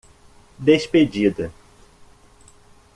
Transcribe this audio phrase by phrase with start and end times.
[0.65, 1.53] Despedida